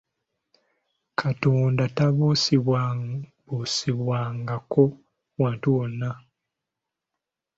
Katonda 1.19 1.83
tabuusibwabuusibwangako 1.97 4.83
wantu 5.41 5.67
wonna. 5.77 6.09